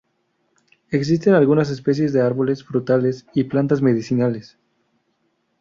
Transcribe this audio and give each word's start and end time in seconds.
Existen 0.89 1.35
algunas 1.35 1.69
especies 1.69 2.11
de 2.11 2.21
árboles 2.23 2.63
frutales 2.63 3.27
y 3.35 3.43
plantas 3.43 3.83
medicinales. 3.83 4.57